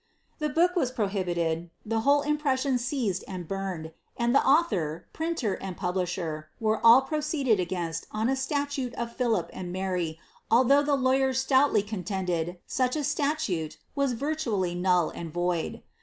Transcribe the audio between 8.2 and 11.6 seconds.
a statute of Philip and Mary, although the lawyers